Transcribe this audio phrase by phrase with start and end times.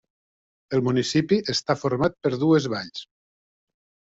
[0.77, 3.07] El municipi està format per dues valls.